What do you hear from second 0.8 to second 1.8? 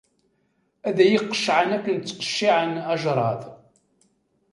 Ad iyi-qeccɛen